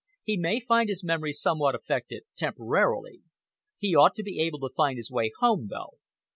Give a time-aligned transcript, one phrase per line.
[0.23, 3.21] "He may find his memory somewhat affected temporarily.
[3.77, 5.99] He ought to be able to find his way home, though.